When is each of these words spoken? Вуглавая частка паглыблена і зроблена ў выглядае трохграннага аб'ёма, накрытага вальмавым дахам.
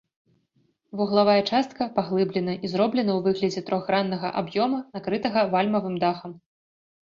Вуглавая 1.01 1.35
частка 1.51 1.81
паглыблена 1.97 2.55
і 2.63 2.71
зроблена 2.73 3.11
ў 3.17 3.23
выглядае 3.29 3.63
трохграннага 3.69 4.27
аб'ёма, 4.43 4.83
накрытага 4.99 5.47
вальмавым 5.55 5.95
дахам. 6.07 6.31